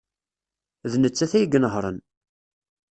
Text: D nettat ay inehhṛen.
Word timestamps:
D 0.91 0.93
nettat 0.97 1.31
ay 1.37 1.43
inehhṛen. 1.57 1.97